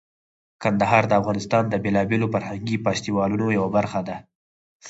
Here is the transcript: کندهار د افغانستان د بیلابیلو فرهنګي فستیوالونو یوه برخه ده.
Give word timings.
کندهار 0.63 1.03
د 1.07 1.13
افغانستان 1.21 1.63
د 1.69 1.75
بیلابیلو 1.83 2.31
فرهنګي 2.33 2.77
فستیوالونو 2.83 3.45
یوه 3.57 3.69
برخه 3.77 3.99
ده. 4.07 4.17